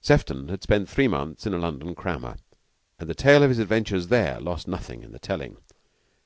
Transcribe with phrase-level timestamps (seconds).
[0.00, 2.38] Sefton had spent three months with a London crammer,
[2.98, 5.58] and the tale of his adventures there lost nothing in the telling.